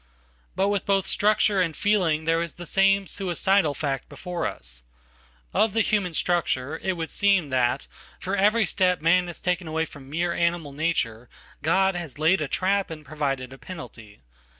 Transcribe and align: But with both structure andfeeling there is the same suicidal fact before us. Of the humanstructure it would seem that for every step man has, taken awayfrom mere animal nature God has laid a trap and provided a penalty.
But 0.55 0.69
with 0.69 0.87
both 0.87 1.05
structure 1.05 1.61
andfeeling 1.61 2.25
there 2.25 2.41
is 2.41 2.55
the 2.55 2.65
same 2.65 3.05
suicidal 3.05 3.75
fact 3.75 4.09
before 4.09 4.47
us. 4.47 4.81
Of 5.53 5.73
the 5.73 5.81
humanstructure 5.83 6.79
it 6.81 6.93
would 6.93 7.11
seem 7.11 7.49
that 7.49 7.85
for 8.19 8.35
every 8.35 8.65
step 8.65 8.99
man 9.03 9.27
has, 9.27 9.39
taken 9.39 9.67
awayfrom 9.67 10.07
mere 10.07 10.33
animal 10.33 10.71
nature 10.71 11.29
God 11.61 11.93
has 11.93 12.17
laid 12.17 12.41
a 12.41 12.47
trap 12.47 12.89
and 12.89 13.05
provided 13.05 13.53
a 13.53 13.59
penalty. 13.59 14.23